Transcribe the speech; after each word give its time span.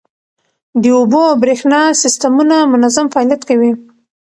د 0.81 0.83
اوبو 0.97 1.21
او 1.29 1.35
بریښنا 1.43 1.81
سیستمونه 2.03 2.55
منظم 2.71 3.05
فعالیت 3.13 3.41
کوي. 3.49 3.71